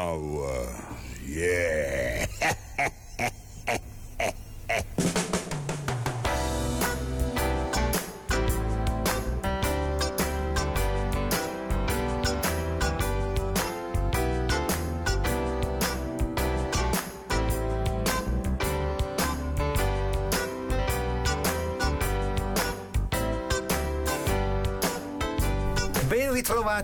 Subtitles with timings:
[0.00, 0.39] now.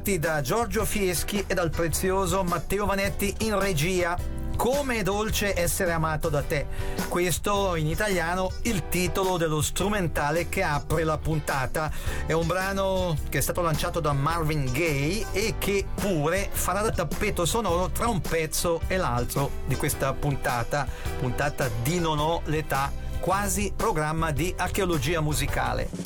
[0.07, 4.17] prodotti da Giorgio Fieschi e dal prezioso Matteo Vanetti in regia.
[4.57, 6.67] Come è dolce essere amato da te.
[7.09, 11.91] Questo in italiano il titolo dello strumentale che apre la puntata.
[12.25, 16.93] È un brano che è stato lanciato da Marvin Gaye e che pure farà da
[16.93, 20.87] tappeto sonoro tra un pezzo e l'altro di questa puntata,
[21.19, 26.06] puntata di Non ho l'età, quasi programma di archeologia musicale.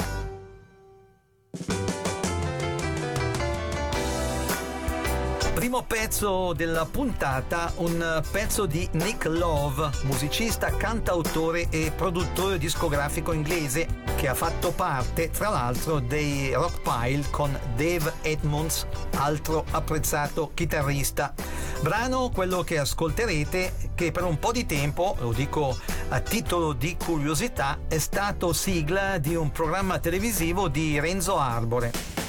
[5.60, 13.86] primo pezzo della puntata, un pezzo di Nick Love, musicista, cantautore e produttore discografico inglese
[14.16, 21.34] che ha fatto parte tra l'altro dei Rockpile con Dave Edmonds, altro apprezzato chitarrista.
[21.82, 26.96] Brano quello che ascolterete che per un po' di tempo, lo dico a titolo di
[26.96, 32.19] curiosità, è stato sigla di un programma televisivo di Renzo Arbore.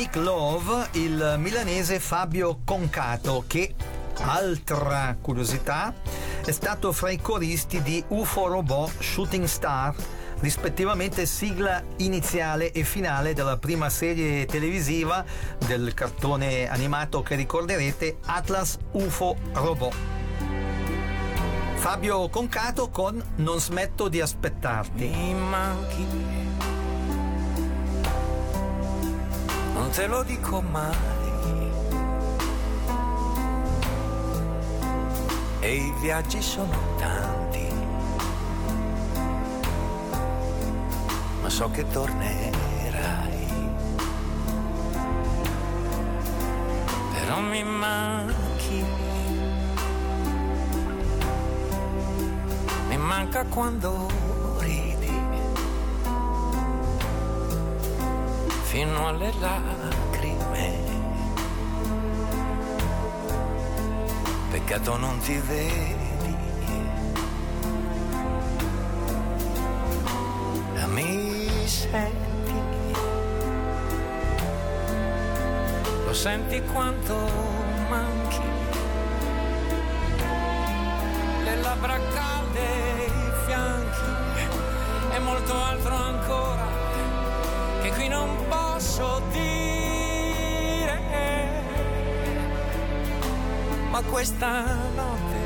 [0.00, 3.74] Nick Love, il milanese Fabio Concato, che,
[4.20, 5.92] altra curiosità,
[6.42, 9.94] è stato fra i coristi di UFO Robot Shooting Star,
[10.38, 15.22] rispettivamente sigla iniziale e finale della prima serie televisiva
[15.66, 19.94] del cartone animato che ricorderete Atlas UFO Robot.
[21.74, 25.08] Fabio Concato con Non smetto di aspettarti.
[25.08, 26.39] Mi manchi
[29.90, 31.18] non te lo dico mai.
[35.58, 37.68] E i viaggi sono tanti,
[41.42, 43.48] ma so che tornerai.
[47.12, 48.84] Però mi manchi.
[52.88, 54.29] Mi manca quando
[58.70, 60.78] fino alle lacrime.
[64.52, 66.08] Peccato non ti vedi.
[70.86, 72.52] Mi senti?
[76.04, 77.16] Lo senti quanto
[77.88, 78.40] manchi?
[81.42, 86.69] Le labbra calde, i fianchi e molto altro ancora
[88.00, 90.98] qui non posso dire.
[93.90, 94.64] Ma questa
[94.94, 95.38] notte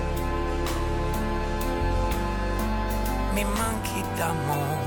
[3.33, 4.83] mi manchi da morire.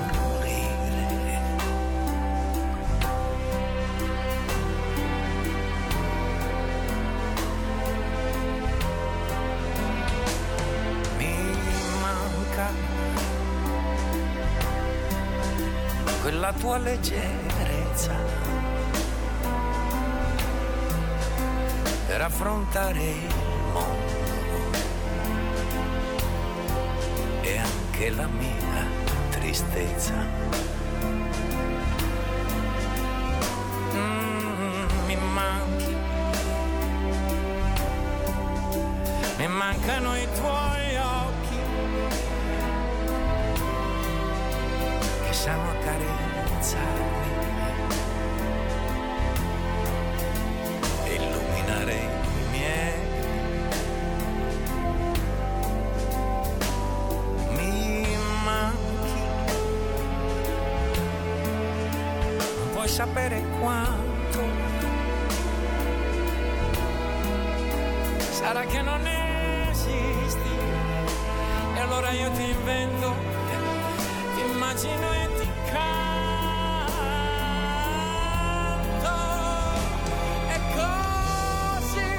[11.18, 11.36] Mi
[12.02, 12.72] manca
[16.22, 17.47] quella tua leggerezza
[22.18, 23.36] per affrontare il
[23.74, 24.14] mondo.
[27.42, 28.88] E anche la mia
[29.30, 30.16] tristezza.
[33.94, 35.96] Mm, mi manchi,
[39.38, 41.58] mi mancano i tuoi occhi.
[45.24, 47.27] Che sanno accarezzarmi
[62.98, 64.42] sapere quanto.
[68.18, 70.50] Sarà che non esisti.
[71.76, 73.14] E allora io ti invento,
[74.34, 75.96] ti immagino e ti canto.
[80.56, 82.10] E così.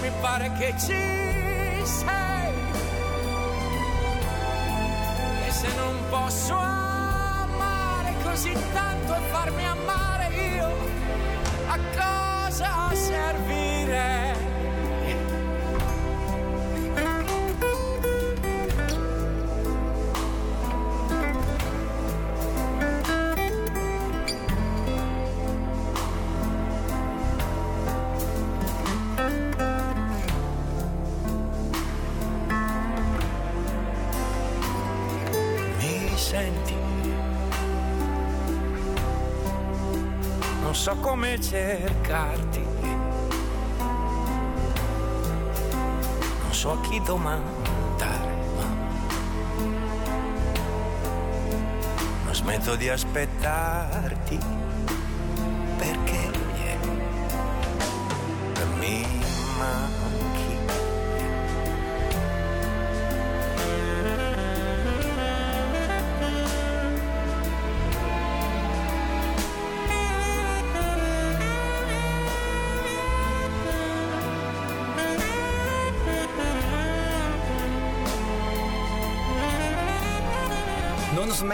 [0.00, 2.52] Mi pare che ci sei.
[5.44, 6.75] E se non posso
[8.36, 10.68] così tanto e farmi amare io.
[11.68, 12.68] A cosa
[40.86, 42.64] so come cercarti,
[46.42, 48.66] non so a chi domandare, ma
[52.24, 54.38] non smetto di aspettarti
[55.76, 56.30] perché
[58.78, 59.04] mi
[59.58, 60.05] manchi.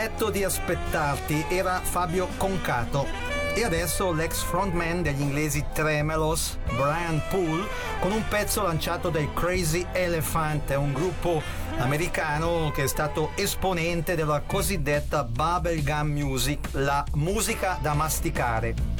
[0.02, 3.06] Non smetto di aspettarti era Fabio Concato.
[3.54, 7.68] E adesso l'ex frontman degli inglesi Tremelos, Brian Poole,
[8.00, 11.40] con un pezzo lanciato dai Crazy Elephant, un gruppo
[11.78, 18.91] americano che è stato esponente della cosiddetta bubblegum music, la musica da masticare.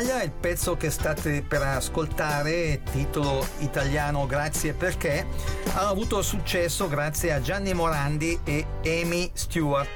[0.00, 5.26] Italia il pezzo che state per ascoltare, titolo italiano Grazie perché,
[5.74, 9.90] ha avuto successo grazie a Gianni Morandi e Amy Stewart.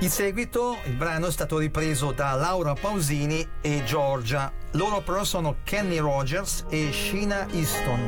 [0.00, 4.50] In seguito il brano è stato ripreso da Laura Pausini e Giorgia.
[4.72, 8.00] Loro però sono Kenny Rogers e Sheena Easton.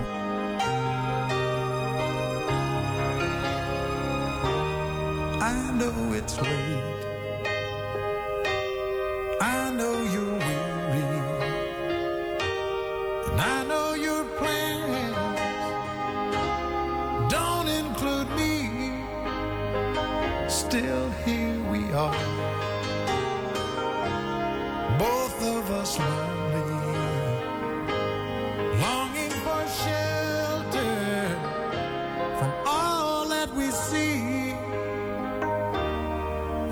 [5.38, 6.90] I know it's late.
[9.40, 10.41] I know you're
[20.72, 22.16] Still, here we are.
[24.98, 26.62] Both of us lonely.
[28.80, 31.36] Longing for shelter
[32.38, 34.52] from all that we see.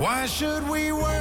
[0.01, 1.20] Why should we worry?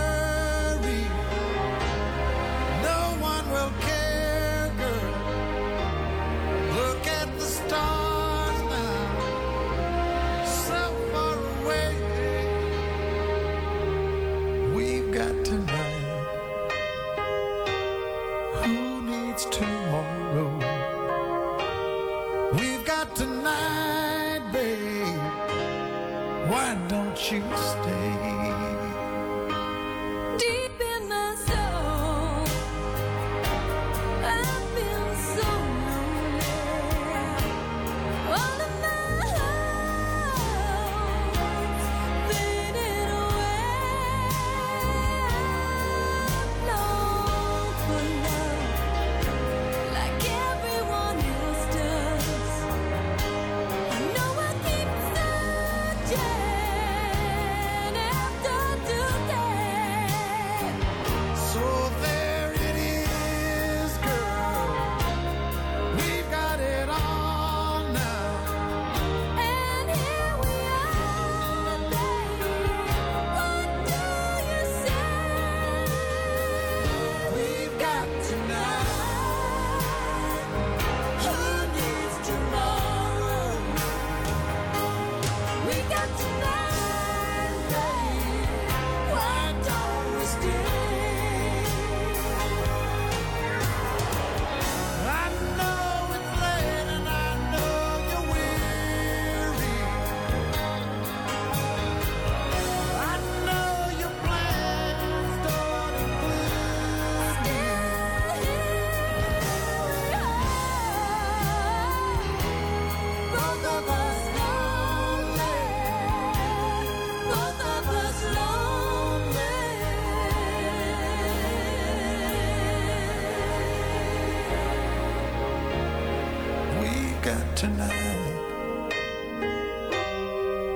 [127.60, 127.92] Tonight.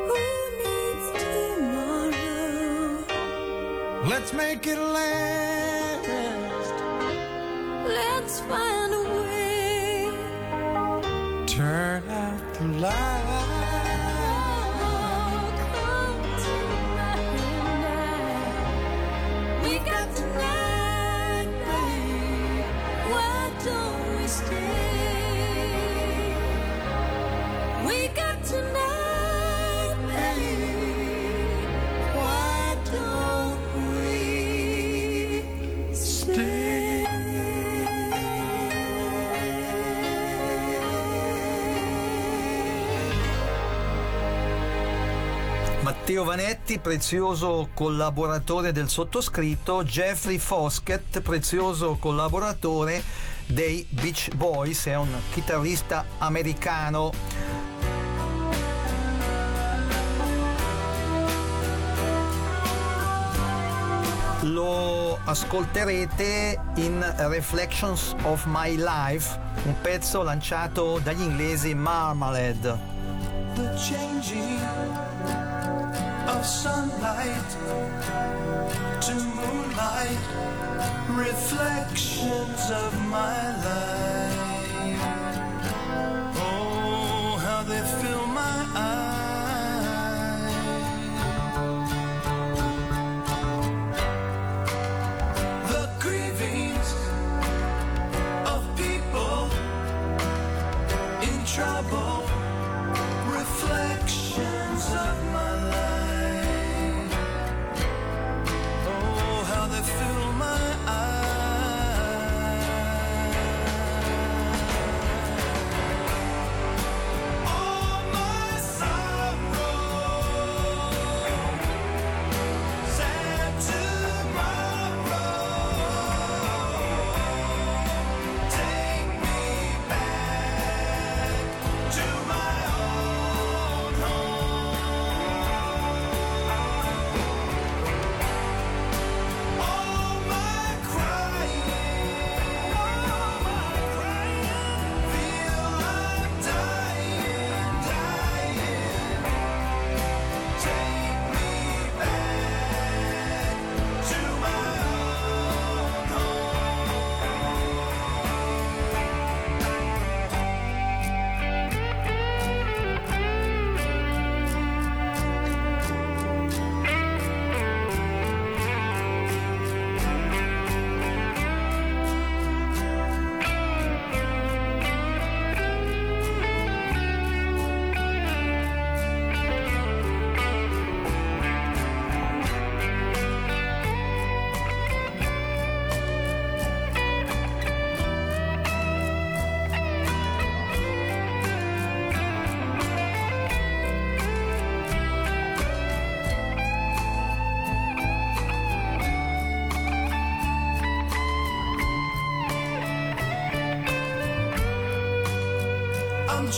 [0.09, 0.21] Who
[0.61, 3.05] needs tomorrow?
[4.07, 5.43] Let's make it last.
[46.14, 53.02] Matteo Vanetti, prezioso collaboratore del sottoscritto, Jeffrey Foskett, prezioso collaboratore
[53.47, 57.11] dei Beach Boys, è un chitarrista americano.
[64.42, 72.92] Lo ascolterete in Reflections of My Life, un pezzo lanciato dagli inglesi Marmalade.
[76.44, 77.50] Sunlight
[79.00, 80.18] to moonlight,
[81.09, 85.00] reflections of my life.
[86.37, 89.13] Oh, how they fill my eyes.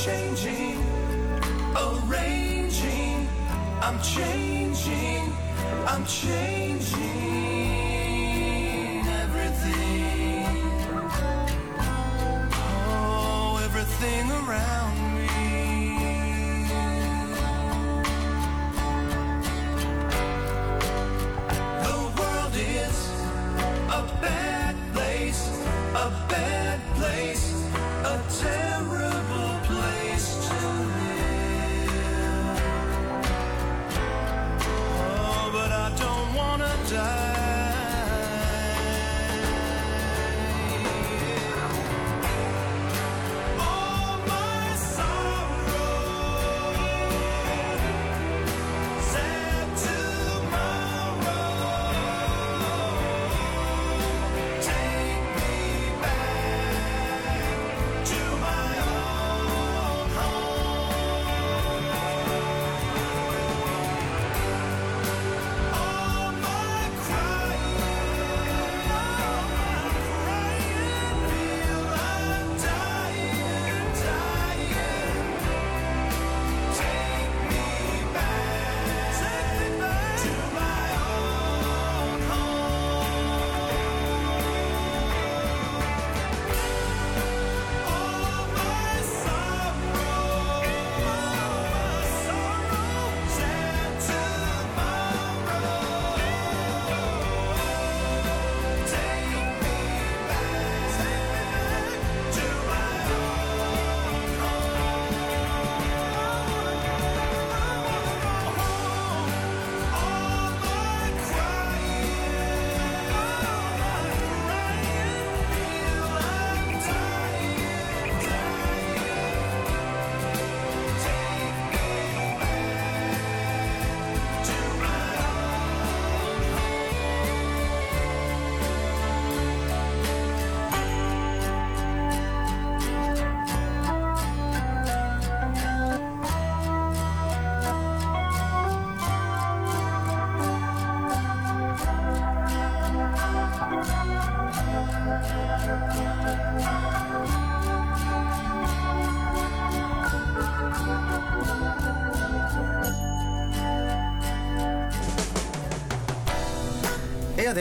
[0.04, 0.78] changing,
[1.74, 3.28] arranging.
[3.80, 5.32] I'm changing,
[5.86, 7.15] I'm changing.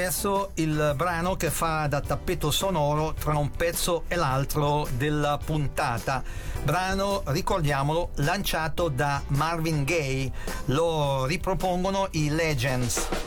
[0.06, 6.22] adesso il brano che fa da tappeto sonoro tra un pezzo e l'altro della puntata.
[6.64, 10.32] Brano, ricordiamolo, lanciato da Marvin Gaye.
[10.66, 13.25] Lo ripropongono i Legends.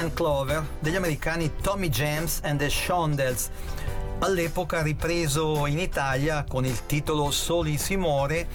[0.00, 3.50] and Clover degli americani Tommy James and the Shondells,
[4.20, 8.48] all'epoca ripreso in Italia con il titolo Soli si muore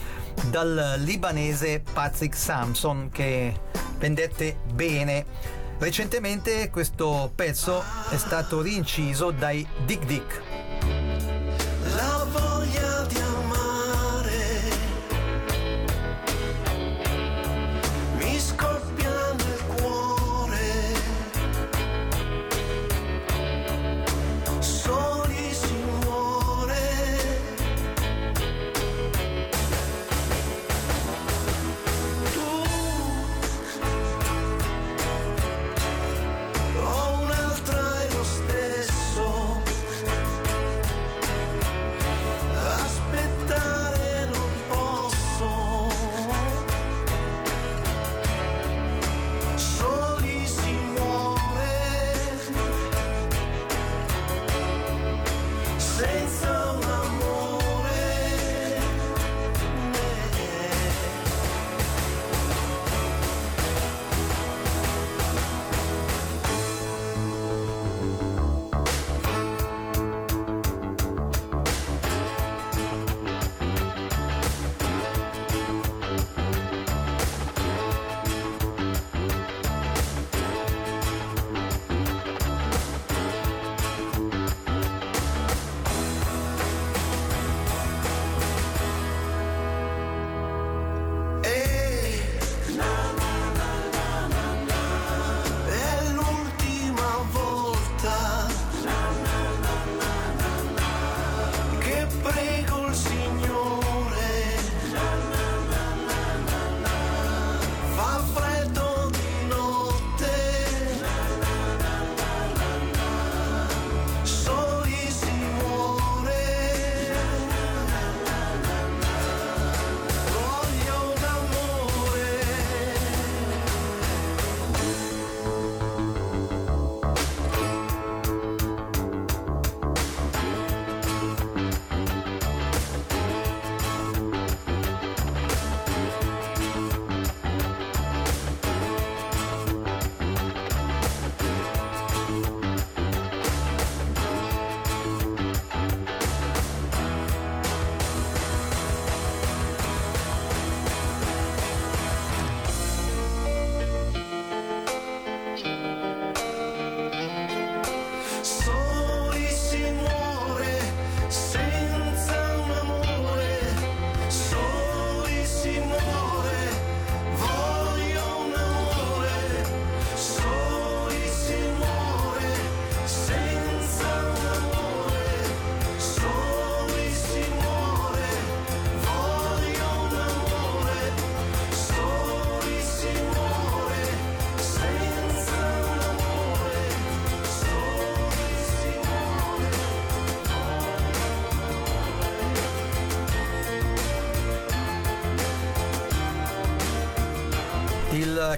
[0.50, 3.60] dal libanese Patrick Sampson che
[3.98, 5.26] vendette bene.
[5.78, 10.45] Recentemente questo pezzo è stato rinciso dai Dick Dick.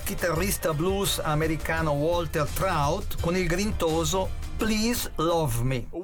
[0.08, 5.97] chitarrista blues americano Walter Trout con il grintoso Please Love Me.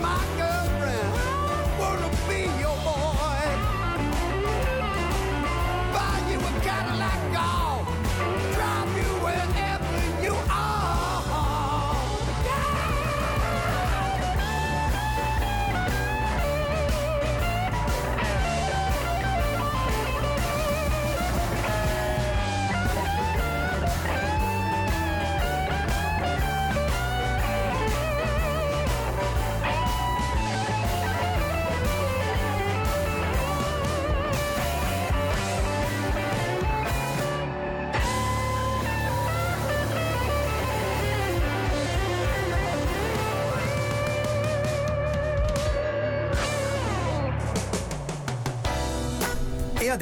[0.00, 0.63] My girlfriend.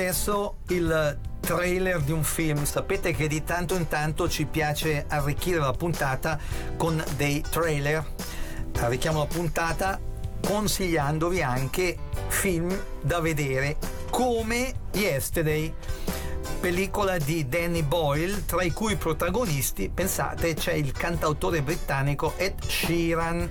[0.02, 2.64] Adesso il trailer di un film.
[2.64, 6.38] Sapete che di tanto in tanto ci piace arricchire la puntata
[6.76, 8.04] con dei trailer.
[8.80, 10.00] Arricchiamo la puntata
[10.44, 13.76] consigliandovi anche film da vedere
[14.10, 15.72] come Yesterday
[16.62, 23.50] pellicola di Danny Boyle, tra i cui protagonisti, pensate, c'è il cantautore britannico Ed Sheeran.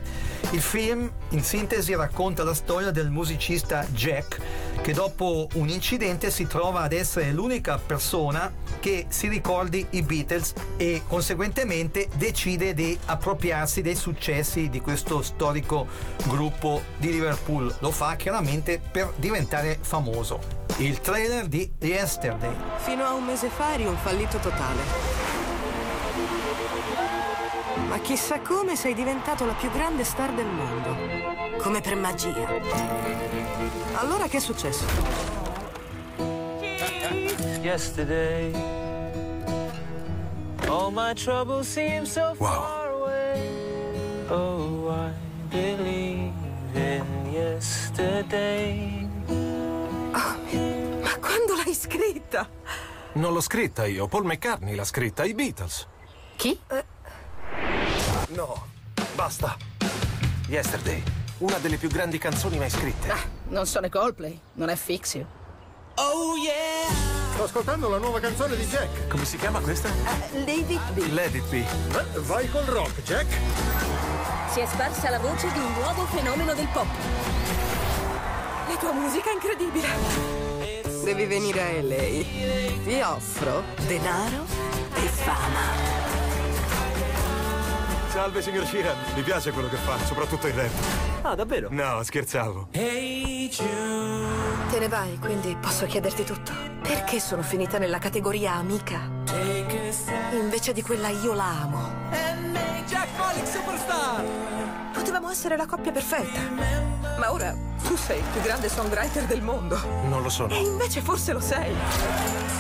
[0.51, 4.39] Il film, in sintesi, racconta la storia del musicista Jack,
[4.81, 10.53] che dopo un incidente si trova ad essere l'unica persona che si ricordi i Beatles
[10.75, 15.87] e conseguentemente decide di appropriarsi dei successi di questo storico
[16.25, 17.73] gruppo di Liverpool.
[17.79, 20.39] Lo fa chiaramente per diventare famoso.
[20.77, 22.55] Il trailer di Yesterday.
[22.77, 24.81] Fino a un mese fa eri un fallito totale.
[27.87, 31.40] Ma chissà come sei diventato la più grande star del mondo.
[31.61, 32.47] Come per magia.
[33.93, 35.31] Allora che è successo?
[37.61, 38.51] yesterday.
[40.67, 43.47] All my troubles seem so far away.
[44.29, 45.11] Oh, I
[45.49, 46.33] believe
[46.73, 49.07] in yesterday.
[51.01, 52.49] Ma quando l'hai scritta?
[53.13, 55.87] Non l'ho scritta io, Paul McCartney l'ha scritta, i Beatles.
[56.37, 56.59] Chi?
[58.29, 58.67] No,
[59.15, 59.55] basta.
[60.47, 61.01] Yesterday,
[61.41, 63.13] una delle più grandi canzoni mai scritte.
[63.49, 65.25] Non sono i Coldplay, non è Fix You.
[67.33, 69.07] Sto ascoltando la nuova canzone di Jack.
[69.07, 69.89] Come si chiama questa?
[70.45, 71.49] Lady B.
[71.49, 71.59] Be.
[71.59, 73.27] Eh, Vai col rock, Jack.
[74.51, 76.87] Si è sparsa la voce di un nuovo fenomeno del pop.
[78.67, 79.87] La tua musica è incredibile.
[81.03, 82.83] Devi venire a LA.
[82.83, 84.45] Ti offro denaro
[84.93, 86.00] e fama.
[88.11, 88.97] Salve, signor Sheeran.
[89.15, 90.69] Mi piace quello che fa, soprattutto il rap.
[91.21, 91.69] Ah, davvero?
[91.71, 92.67] No, scherzavo.
[92.73, 93.49] Te
[94.79, 96.51] ne vai, quindi posso chiederti tutto.
[96.81, 98.99] Perché sono finita nella categoria amica?
[100.33, 101.89] Invece di quella io la amo.
[102.85, 104.25] Jack Pollock Superstar.
[104.91, 106.41] Potevamo essere la coppia perfetta.
[107.17, 109.79] Ma ora tu sei il più grande songwriter del mondo.
[110.03, 110.53] Non lo sono.
[110.53, 111.73] E invece forse lo sei.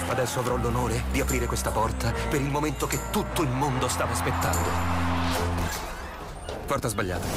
[0.07, 4.13] Adesso avrò l'onore di aprire questa porta per il momento che tutto il mondo stava
[4.13, 5.10] aspettando.
[6.71, 7.27] Porta sbagliata.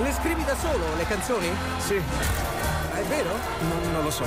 [0.00, 1.50] Le scrivi da solo, le canzoni?
[1.76, 3.28] Sì, È vero?
[3.68, 4.24] non, non lo so.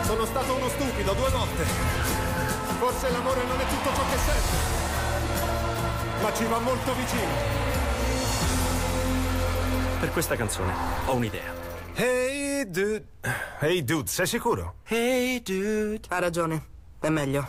[0.00, 1.62] Sono stato uno stupido due volte.
[2.78, 4.56] Forse l'amore non è tutto ciò che serve.
[6.22, 7.32] Ma ci va molto vicino.
[10.00, 10.72] Per questa canzone
[11.04, 11.52] ho un'idea.
[11.96, 13.04] Hey, dude.
[13.60, 14.76] Hey, dude, sei sicuro?
[14.84, 16.00] Hey, dude.
[16.08, 16.64] Ha ragione.
[16.98, 17.46] È meglio.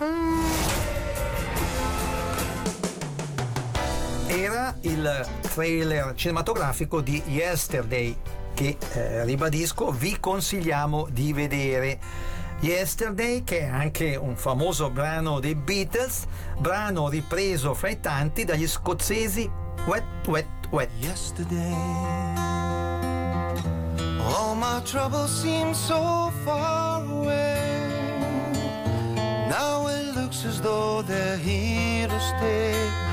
[4.35, 8.17] Era il trailer cinematografico di Yesterday
[8.55, 11.99] che, eh, ribadisco, vi consigliamo di vedere.
[12.61, 16.25] Yesterday, che è anche un famoso brano dei Beatles,
[16.57, 19.47] brano ripreso fra i tanti dagli scozzesi
[19.85, 20.89] Wet Wet Wet.
[20.97, 21.75] Yesterday,
[24.17, 27.61] all my troubles seem so far away.
[29.47, 33.12] Now it looks as though they're here to stay.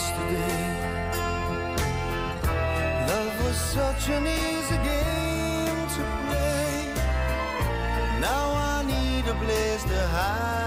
[0.00, 0.64] yesterday.
[3.08, 6.94] Love was such an easy game to play.
[8.20, 10.59] Now I need a place to hide.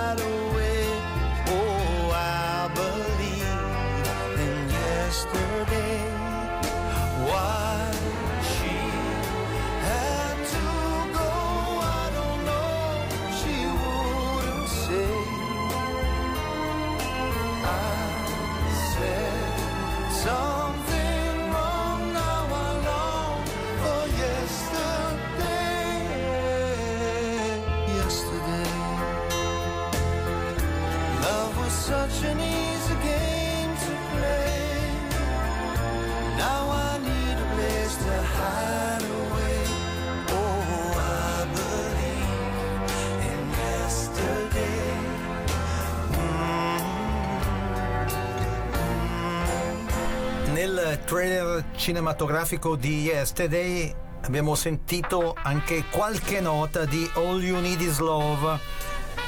[51.13, 58.57] trailer cinematografico di Yesterday abbiamo sentito anche qualche nota di All You Need Is Love.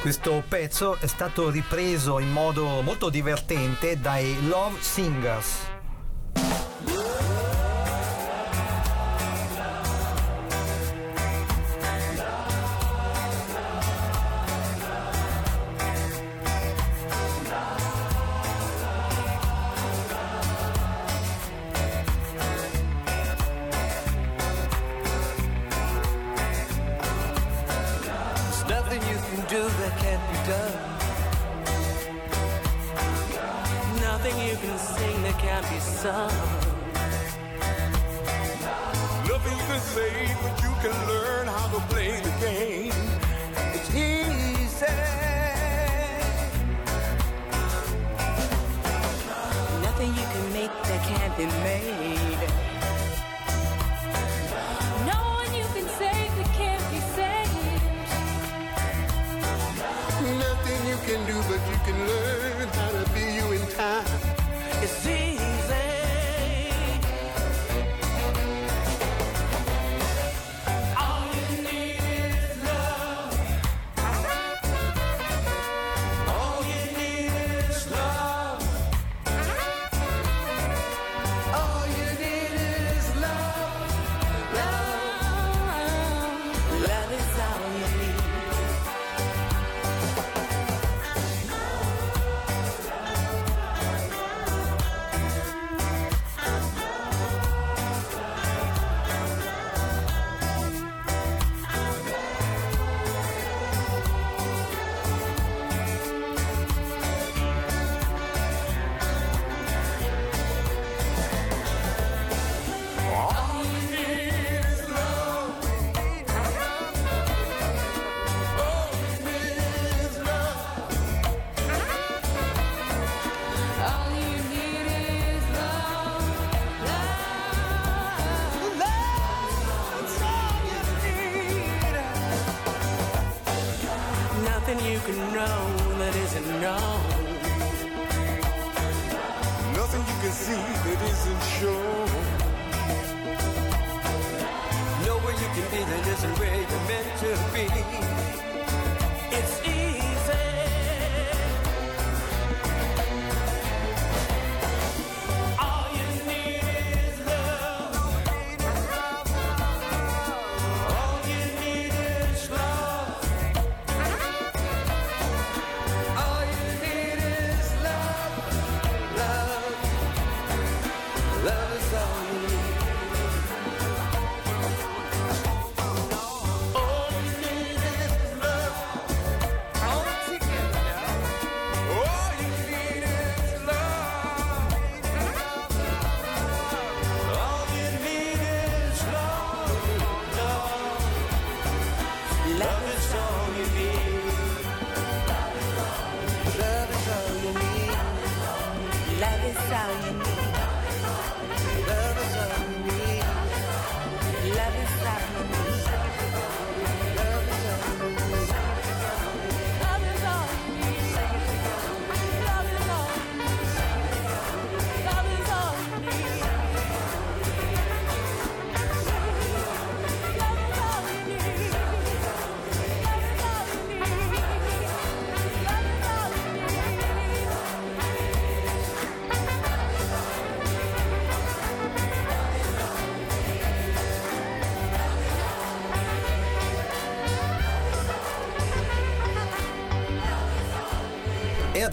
[0.00, 5.75] Questo pezzo è stato ripreso in modo molto divertente dai Love Singers.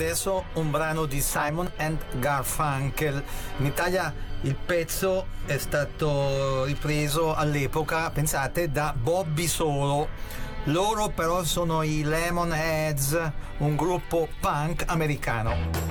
[0.04, 3.24] Adesso un brano di Simon and Garfunkel.
[3.58, 10.10] In Italia il pezzo è stato ripreso all'epoca, pensate, da Bobby Solo.
[10.66, 15.83] Loro però sono i Lemonheads, un gruppo punk americano.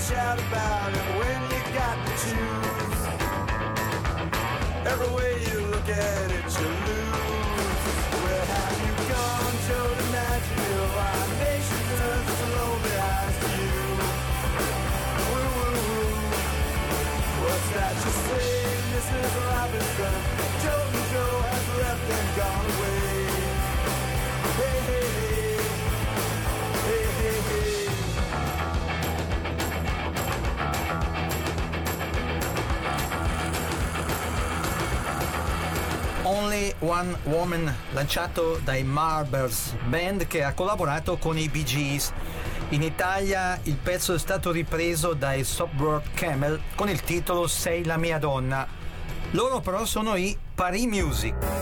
[0.00, 3.00] shout about it when you got to choose.
[4.92, 7.82] Every way you look at it, you lose.
[8.22, 10.80] Where have you gone, Joe DiMaggio?
[11.06, 13.74] Our nation turns to low behind you.
[15.28, 16.14] Woo -woo -woo.
[17.42, 18.52] What's that you say,
[18.92, 19.32] Mrs.
[19.48, 20.16] Robinson?
[20.62, 23.25] Joe and Joe have left and gone away.
[36.56, 42.12] Only One Woman, lanciato dai Marbers, band che ha collaborato con i Bee Gees.
[42.70, 47.98] In Italia il pezzo è stato ripreso dai Subword Camel con il titolo Sei la
[47.98, 48.66] mia donna.
[49.32, 51.55] Loro però sono i Paris Music.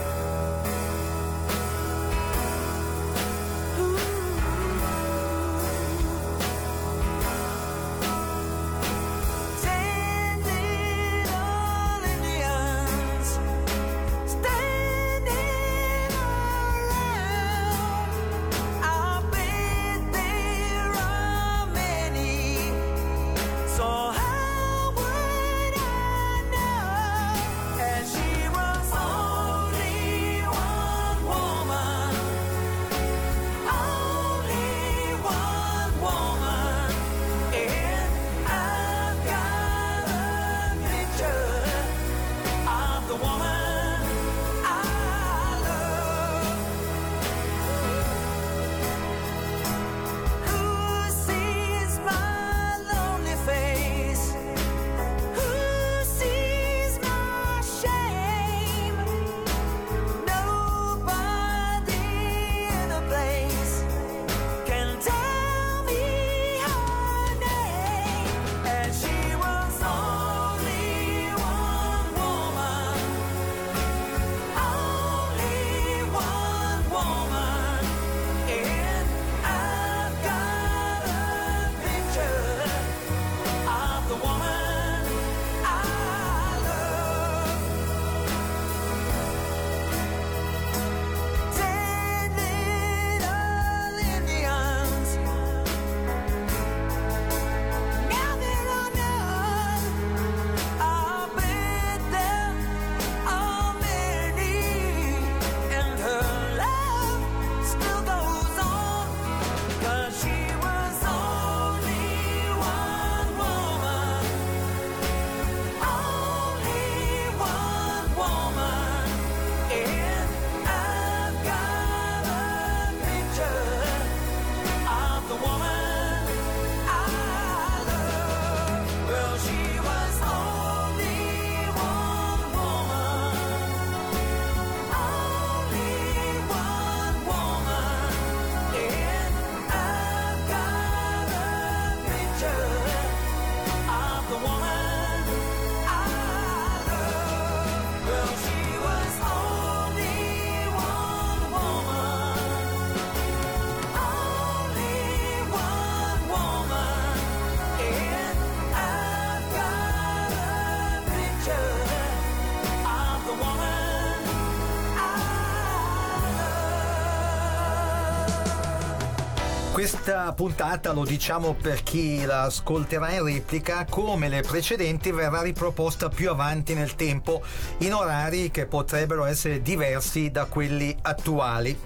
[169.75, 176.07] Questa puntata, lo diciamo per chi la ascolterà in replica, come le precedenti verrà riproposta
[176.07, 177.43] più avanti nel tempo
[177.79, 181.77] in orari che potrebbero essere diversi da quelli attuali.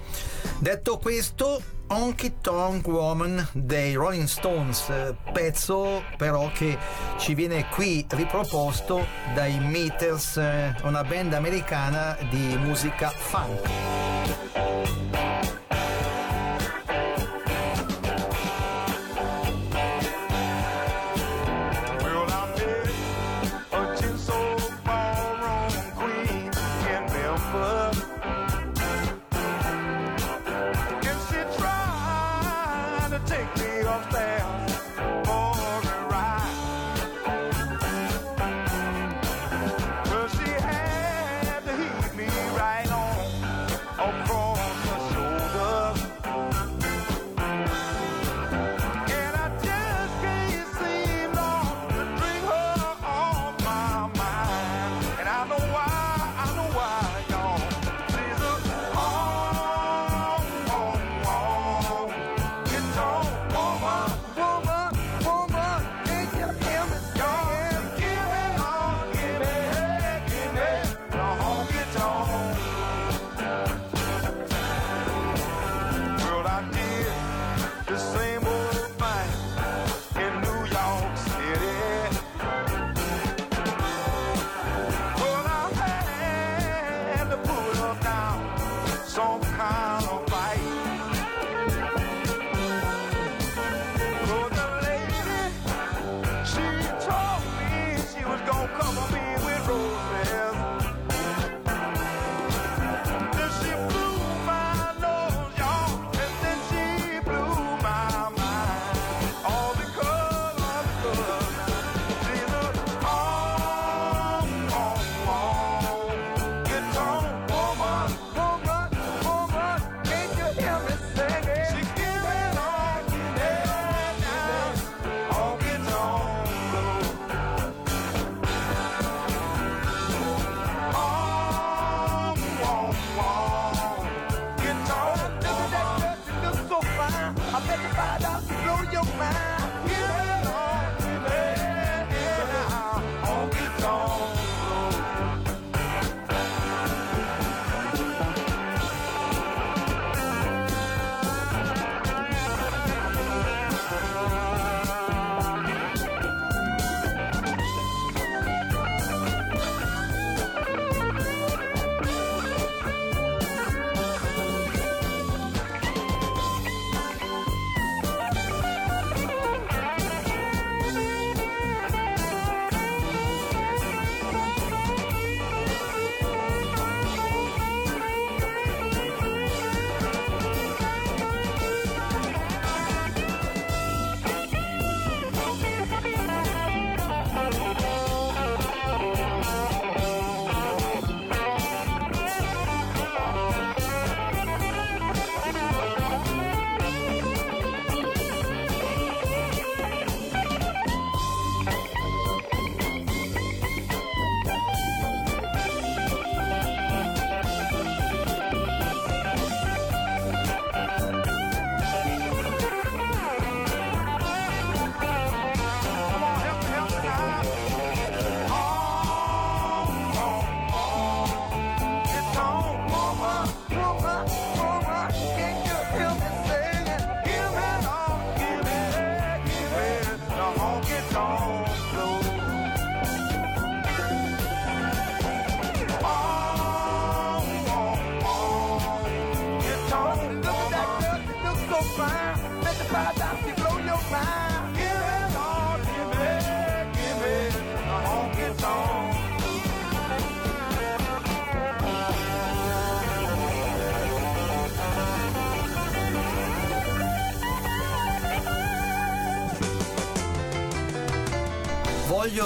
[0.60, 4.94] Detto questo, Honky Tonk Woman dei Rolling Stones,
[5.34, 6.78] pezzo però che
[7.18, 14.49] ci viene qui riproposto dai Meters, eh, una band americana di musica funk.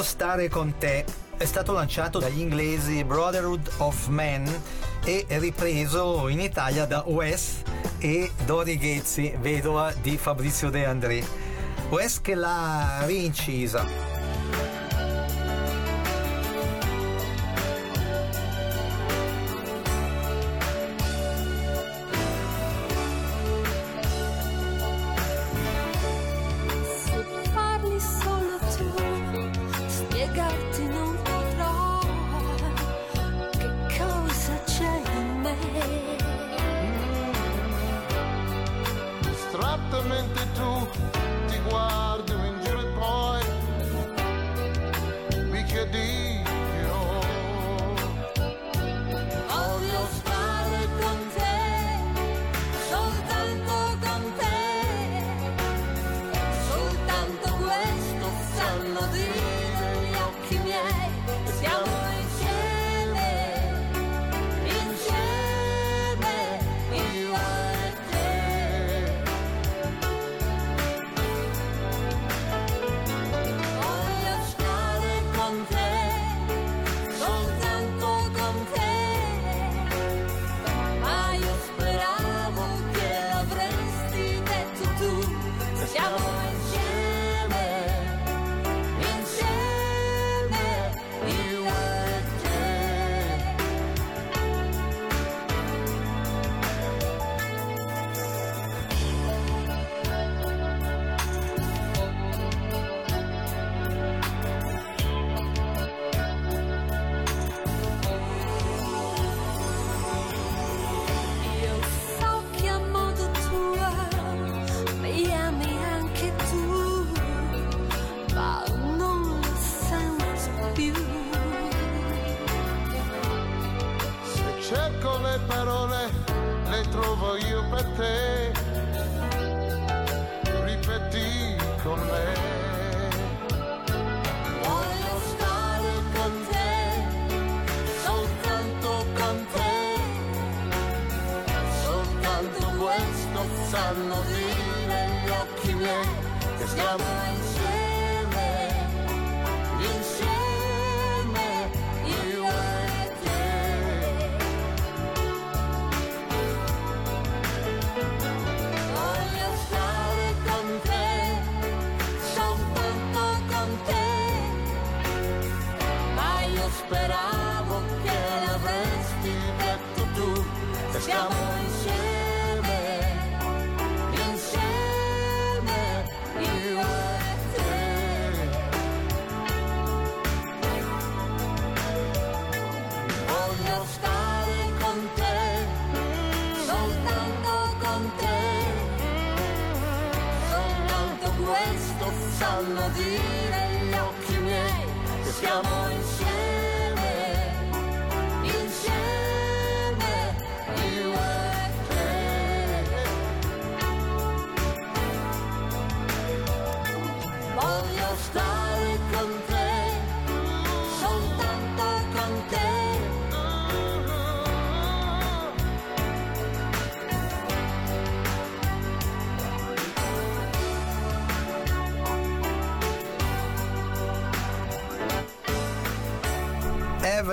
[0.04, 1.06] stare con te
[1.38, 4.47] è stato lanciato dagli inglesi Brotherhood of Men
[5.04, 7.62] e ripreso in Italia da Wes
[7.97, 11.26] e Dori Ghezzi, vedova di Fabrizio De André.
[11.89, 14.03] Wes che l'ha rincisa.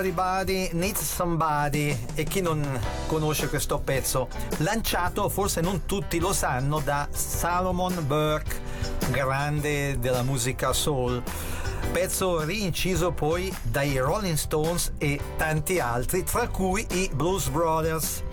[0.01, 1.95] Everybody Needs Somebody.
[2.15, 2.65] E chi non
[3.05, 8.59] conosce questo pezzo lanciato forse non tutti lo sanno da Salomon Burke
[9.11, 11.21] grande della musica soul.
[11.91, 18.23] Pezzo rinciso poi dai Rolling Stones e tanti altri tra cui i Blues Brothers.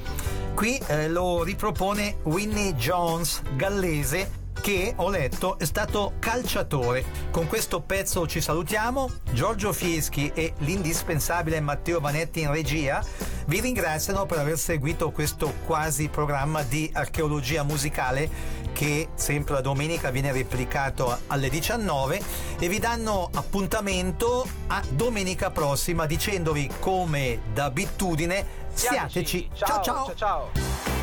[0.55, 4.38] Qui eh, lo ripropone Winnie Jones gallese
[4.69, 7.03] che ho letto è stato calciatore.
[7.31, 9.11] Con questo pezzo ci salutiamo.
[9.33, 13.03] Giorgio Fieschi e l'indispensabile Matteo Vanetti in regia
[13.47, 18.29] vi ringraziano per aver seguito questo quasi programma di archeologia musicale
[18.75, 22.21] che sempre la domenica viene replicato alle 19
[22.59, 29.49] e vi danno appuntamento a domenica prossima dicendovi come d'abitudine siateci.
[29.55, 29.83] ciao.
[29.83, 30.15] ciao.
[30.15, 30.98] ciao.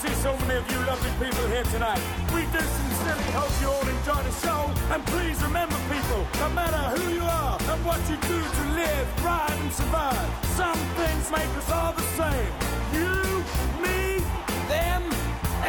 [0.00, 2.00] See so many of you lovely people here tonight.
[2.32, 4.60] We do sincerely hope you all enjoy the show.
[4.92, 9.06] And please remember, people, no matter who you are and what you do to live,
[9.20, 12.52] thrive, and survive, some things make us all the same.
[12.96, 13.44] You,
[13.84, 14.24] me,
[14.72, 15.02] them,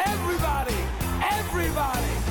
[0.06, 0.80] everybody,
[1.20, 1.42] everybody.
[1.52, 2.21] Everybody